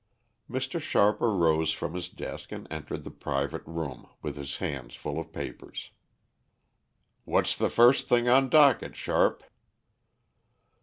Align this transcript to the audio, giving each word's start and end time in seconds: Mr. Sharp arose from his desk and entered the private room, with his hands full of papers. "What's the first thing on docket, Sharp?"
Mr. 0.49 0.79
Sharp 0.81 1.21
arose 1.21 1.71
from 1.73 1.93
his 1.93 2.09
desk 2.09 2.51
and 2.51 2.67
entered 2.71 3.03
the 3.03 3.11
private 3.11 3.61
room, 3.67 4.09
with 4.23 4.35
his 4.35 4.57
hands 4.57 4.95
full 4.95 5.19
of 5.19 5.31
papers. 5.31 5.91
"What's 7.23 7.55
the 7.55 7.69
first 7.69 8.07
thing 8.07 8.27
on 8.27 8.49
docket, 8.49 8.95
Sharp?" 8.95 9.43